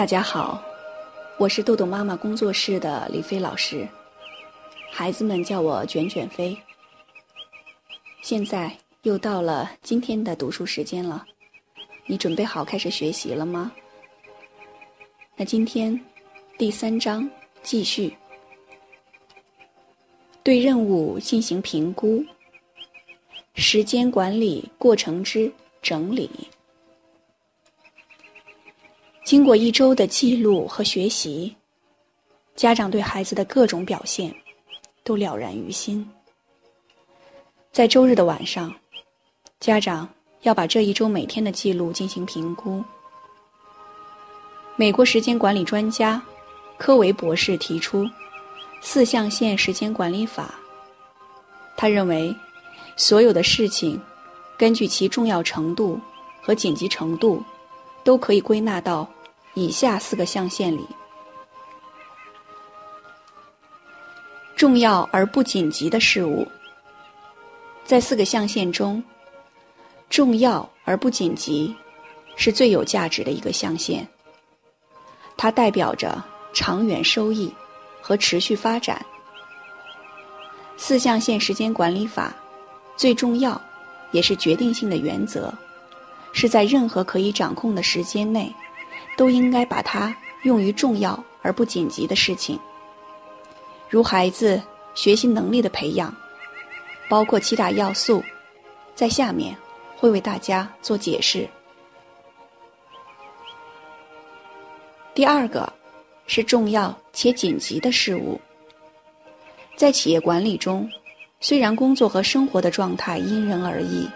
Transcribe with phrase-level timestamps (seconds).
[0.00, 0.58] 大家好，
[1.36, 3.86] 我是豆豆妈妈工作室的李飞老师，
[4.90, 6.56] 孩子们叫我卷卷飞。
[8.22, 11.26] 现在又到了今天的读书时间了，
[12.06, 13.70] 你准备好开始学习了吗？
[15.36, 16.02] 那今天
[16.56, 17.28] 第三章
[17.62, 18.16] 继续，
[20.42, 22.24] 对任务进行评估，
[23.54, 26.30] 时间管理过程之整理。
[29.30, 31.54] 经过一周的记录和学习，
[32.56, 34.34] 家长对孩子的各种表现
[35.04, 36.04] 都了然于心。
[37.70, 38.74] 在周日的晚上，
[39.60, 40.08] 家长
[40.42, 42.82] 要把这一周每天的记录进行评估。
[44.74, 46.20] 美国时间管理专家
[46.76, 48.04] 科维博士提出
[48.80, 50.56] 四象限时间管理法。
[51.76, 52.34] 他认为，
[52.96, 54.02] 所有的事情
[54.58, 56.00] 根据其重要程度
[56.42, 57.40] 和紧急程度，
[58.02, 59.08] 都可以归纳到。
[59.60, 60.86] 以下四个象限里，
[64.56, 66.48] 重要而不紧急的事物，
[67.84, 69.04] 在四个象限中，
[70.08, 71.76] 重要而不紧急
[72.36, 74.08] 是最有价值的一个象限。
[75.36, 77.52] 它代表着长远收益
[78.00, 79.04] 和持续发展。
[80.78, 82.34] 四象限时间管理法
[82.96, 83.60] 最重要
[84.10, 85.52] 也是决定性的原则，
[86.32, 88.50] 是在任何可以掌控的时间内。
[89.16, 92.58] 都应该把它用于重要而不紧急的事情，
[93.88, 94.60] 如孩子
[94.94, 96.14] 学习能力的培养，
[97.08, 98.22] 包括七大要素，
[98.94, 99.56] 在下面
[99.96, 101.48] 会为大家做解释。
[105.14, 105.70] 第二个
[106.26, 108.40] 是重要且紧急的事物，
[109.76, 110.88] 在企业管理中，
[111.40, 114.08] 虽然工作和生活的状态因人而异，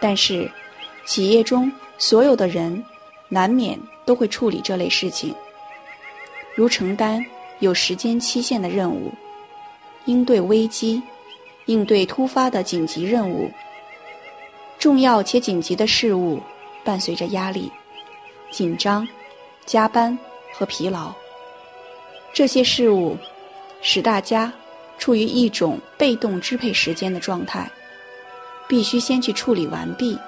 [0.00, 0.50] 但是
[1.04, 2.84] 企业中所有的人
[3.28, 3.78] 难免。
[4.08, 5.34] 都会处理这类事情，
[6.54, 7.22] 如承担
[7.58, 9.12] 有时间期限的任务，
[10.06, 11.02] 应对危机，
[11.66, 13.50] 应对突发的紧急任务。
[14.78, 16.40] 重要且紧急的事物
[16.82, 17.70] 伴随着压力、
[18.50, 19.06] 紧张、
[19.66, 20.18] 加班
[20.54, 21.12] 和疲劳。
[22.32, 23.14] 这些事物
[23.82, 24.50] 使大家
[24.96, 27.70] 处于一种被动支配时间的状态，
[28.66, 30.18] 必须先去处理完毕，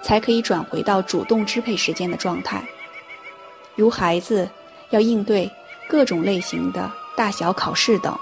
[0.00, 2.62] 才可以转回到主动支配时间的状态。
[3.76, 4.48] 如孩子
[4.90, 5.50] 要应对
[5.88, 8.18] 各种类型的大小考试等，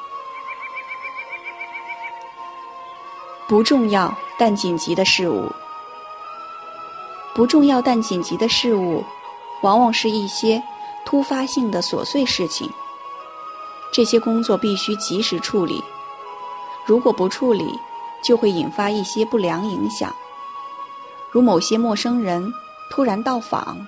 [3.48, 5.50] 不重要但紧急的事物，
[7.34, 9.04] 不重要但紧急的事物，
[9.62, 10.62] 往往是一些
[11.04, 12.69] 突发性的琐碎事情。
[13.92, 15.82] 这些工作必须及时处理，
[16.84, 17.78] 如果不处理，
[18.25, 20.12] 就会引发一些不良影响，
[21.31, 22.53] 如某些陌生人
[22.91, 23.86] 突然到访。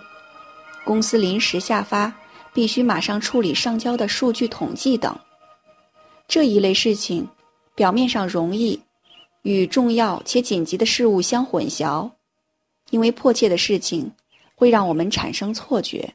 [0.86, 2.14] 公司临时下发
[2.54, 5.19] 必须马上处理上交的数据统计等，
[6.28, 7.28] 这一类事情
[7.74, 8.80] 表面上容易
[9.42, 12.08] 与重要且紧急的事物相混淆，
[12.91, 14.12] 因为迫切的事情
[14.54, 16.14] 会让我们产生错觉，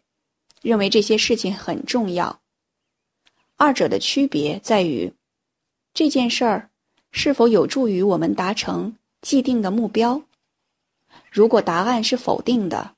[0.61, 2.39] 认为这些事情很重要。
[3.57, 5.11] 二者的区别在于，
[5.93, 6.69] 这件事儿
[7.11, 10.21] 是否有助于我们达成既定的目标。
[11.29, 12.95] 如果答案是否定的，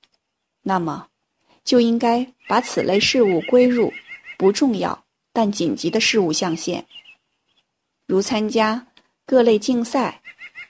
[0.62, 1.08] 那么。
[1.64, 3.92] 就应该把此类事物归入
[4.38, 6.86] 不重要但紧急的事物象限，
[8.06, 8.88] 如参加
[9.26, 10.22] 各类竞赛、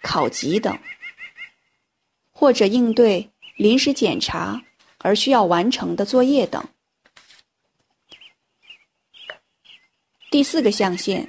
[0.02, 0.78] 考级等，
[2.32, 4.64] 或者应对临时检查
[5.00, 6.64] 而需要完成的作业等。
[10.30, 11.28] 第四个象限，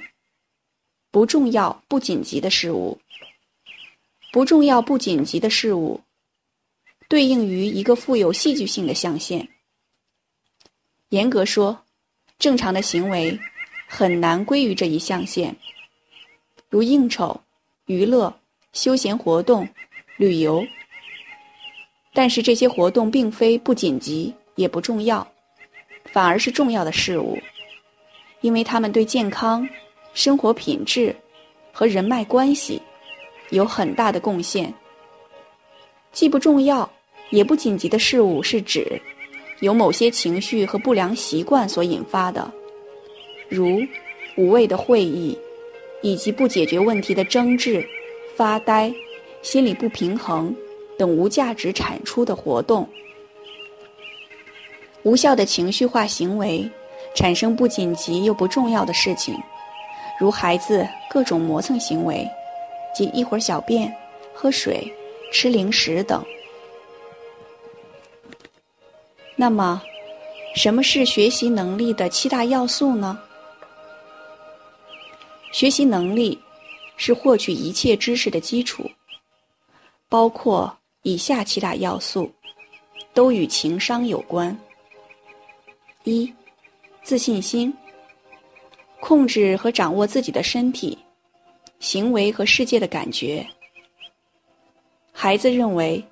[1.11, 2.99] 不重要不紧急的事物，
[4.31, 6.01] 不重要不紧急的事物，
[7.07, 9.47] 对应于一个富有戏剧性的象限。
[11.15, 11.79] 严格说，
[12.37, 13.39] 正常的行为
[13.87, 15.55] 很难归于这一象限，
[16.69, 17.39] 如应酬、
[17.85, 18.37] 娱乐、
[18.73, 19.65] 休闲活动、
[20.17, 20.67] 旅游。
[22.13, 25.25] 但是这些活动并非不紧急也不重要，
[26.11, 27.39] 反而是重要的事物，
[28.41, 29.65] 因为他们对健康、
[30.13, 31.15] 生活品质
[31.71, 32.81] 和人脉关系
[33.51, 34.73] 有很大的贡献。
[36.11, 36.91] 既不重要
[37.29, 39.01] 也不紧急的事物是指。
[39.59, 42.51] 由某些情绪和不良习惯所引发的，
[43.47, 43.79] 如
[44.35, 45.37] 无谓的会议，
[46.01, 47.87] 以及不解决问题的争执、
[48.35, 48.93] 发呆、
[49.41, 50.53] 心理不平衡
[50.97, 52.87] 等无价值产出的活动，
[55.03, 56.69] 无效的情绪化行为，
[57.15, 59.35] 产生不紧急又不重要的事情，
[60.19, 62.27] 如孩子各种磨蹭行为，
[62.93, 63.93] 及一会儿小便、
[64.33, 64.91] 喝水、
[65.31, 66.21] 吃零食等。
[69.35, 69.81] 那么，
[70.55, 73.19] 什么是学习能力的七大要素呢？
[75.51, 76.39] 学习能力
[76.95, 78.89] 是获取一切知识的基础，
[80.07, 82.31] 包括以下七大要素，
[83.13, 84.57] 都与情商有关。
[86.05, 86.33] 一、
[87.03, 87.73] 自信心，
[89.01, 90.97] 控制和掌握自己的身体、
[91.79, 93.45] 行为和世界的感觉。
[95.11, 96.03] 孩子认为，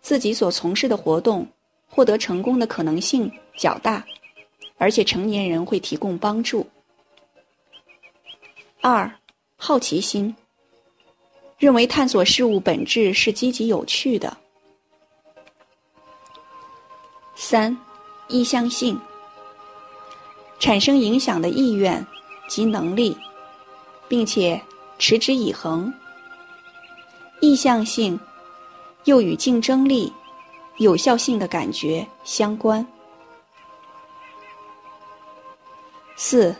[0.00, 1.46] 自己所从事的活动
[1.88, 4.04] 获得成功的可能性较大，
[4.76, 6.66] 而且成年人会提供帮助。
[8.80, 9.10] 二、
[9.56, 10.34] 好奇心，
[11.58, 14.36] 认为探索事物本质是积极有趣的。
[17.34, 17.76] 三、
[18.28, 19.00] 意向性，
[20.60, 22.06] 产生影响的意愿
[22.48, 23.16] 及能力，
[24.06, 24.60] 并且
[24.98, 25.92] 持之以恒。
[27.40, 28.18] 意向性。
[29.04, 30.12] 又与竞争力、
[30.78, 32.84] 有效性的感觉相关。
[36.16, 36.54] 四、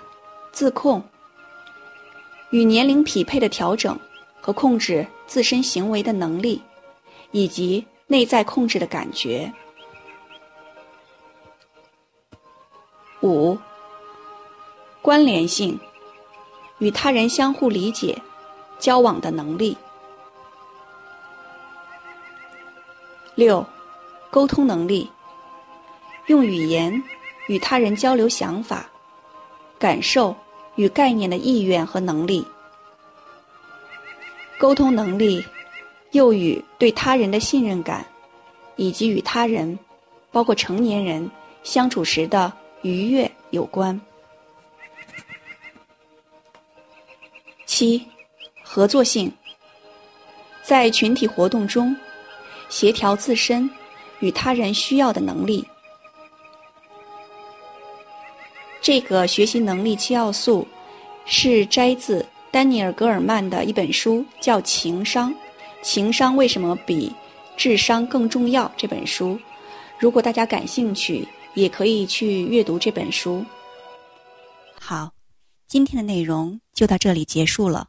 [0.52, 1.02] 自控，
[2.50, 3.98] 与年龄匹配的调整
[4.40, 6.62] 和控制自身行为的能力，
[7.32, 9.52] 以及内在控制的感觉。
[13.20, 13.58] 五、
[15.02, 15.78] 关联性，
[16.78, 18.16] 与他人相互理解、
[18.78, 19.76] 交往的能力。
[23.34, 23.64] 六，
[24.30, 25.10] 沟通能力，
[26.26, 27.02] 用语言
[27.46, 28.88] 与他人交流想法、
[29.78, 30.36] 感受
[30.76, 32.46] 与概念的意愿和能力。
[34.58, 35.44] 沟通能力
[36.10, 38.04] 又与对他人的信任感，
[38.76, 39.78] 以及与他人，
[40.30, 41.30] 包括成年人
[41.62, 42.52] 相处时的
[42.82, 43.98] 愉悦有关。
[47.64, 48.06] 七，
[48.62, 49.32] 合作性，
[50.62, 51.96] 在群体活动中。
[52.70, 53.70] 协调自身
[54.20, 55.66] 与他人需要的能力。
[58.80, 60.66] 这个学习能力七要素
[61.26, 65.32] 是摘自丹尼尔·戈尔曼的一本书，叫《情商》。
[65.82, 67.14] 情商为什么比
[67.56, 68.70] 智商更重要？
[68.76, 69.38] 这本书，
[69.98, 73.44] 如果大家感兴趣，也可以去阅读这本书。
[74.80, 75.12] 好，
[75.66, 77.88] 今天的内容就到这里结束了。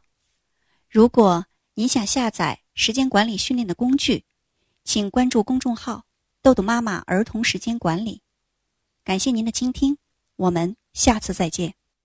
[0.88, 4.24] 如果你想下载时间管理训练的工具，
[4.84, 6.04] 请关注公众号
[6.42, 8.22] “豆豆妈妈儿童时间管理”。
[9.04, 9.98] 感谢您的倾听，
[10.36, 11.79] 我们下次再见。